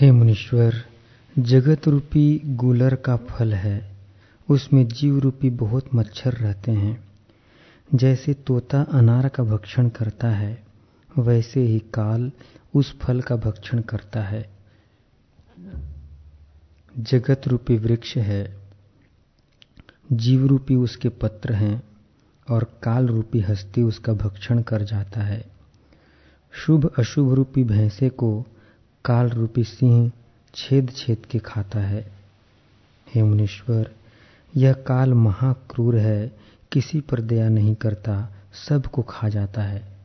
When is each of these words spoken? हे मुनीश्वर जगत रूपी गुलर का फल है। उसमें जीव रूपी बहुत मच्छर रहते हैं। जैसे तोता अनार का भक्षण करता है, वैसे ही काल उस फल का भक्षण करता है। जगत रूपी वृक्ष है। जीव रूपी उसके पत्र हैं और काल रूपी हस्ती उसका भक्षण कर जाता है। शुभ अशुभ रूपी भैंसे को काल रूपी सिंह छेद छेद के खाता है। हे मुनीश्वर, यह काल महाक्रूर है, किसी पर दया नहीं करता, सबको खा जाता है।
हे 0.00 0.10
मुनीश्वर 0.10 0.74
जगत 1.38 1.88
रूपी 1.88 2.40
गुलर 2.44 2.94
का 2.94 3.16
फल 3.16 3.54
है। 3.54 3.96
उसमें 4.50 4.88
जीव 4.88 5.18
रूपी 5.18 5.50
बहुत 5.50 5.94
मच्छर 5.94 6.32
रहते 6.32 6.72
हैं। 6.72 7.08
जैसे 7.94 8.34
तोता 8.34 8.82
अनार 8.82 9.28
का 9.28 9.42
भक्षण 9.42 9.88
करता 9.88 10.28
है, 10.28 10.64
वैसे 11.18 11.60
ही 11.60 11.78
काल 11.78 12.32
उस 12.74 12.98
फल 12.98 13.20
का 13.20 13.36
भक्षण 13.36 13.80
करता 13.80 14.22
है। 14.22 14.50
जगत 16.98 17.42
रूपी 17.48 17.76
वृक्ष 17.76 18.16
है। 18.16 18.56
जीव 20.12 20.46
रूपी 20.46 20.74
उसके 20.74 21.08
पत्र 21.08 21.54
हैं 21.54 21.82
और 22.50 22.64
काल 22.82 23.06
रूपी 23.06 23.40
हस्ती 23.40 23.82
उसका 23.82 24.12
भक्षण 24.12 24.62
कर 24.62 24.82
जाता 24.82 25.20
है। 25.20 25.44
शुभ 26.52 26.92
अशुभ 26.98 27.32
रूपी 27.34 27.64
भैंसे 27.64 28.08
को 28.08 28.46
काल 29.08 29.28
रूपी 29.28 29.64
सिंह 29.64 30.12
छेद 30.54 30.90
छेद 30.90 31.26
के 31.30 31.38
खाता 31.38 31.78
है। 31.78 32.12
हे 33.14 33.22
मुनीश्वर, 33.22 33.90
यह 34.56 34.72
काल 34.72 35.14
महाक्रूर 35.14 35.96
है, 35.96 36.32
किसी 36.72 37.00
पर 37.00 37.20
दया 37.20 37.48
नहीं 37.48 37.74
करता, 37.74 38.32
सबको 38.68 39.02
खा 39.02 39.28
जाता 39.28 39.62
है। 39.62 39.97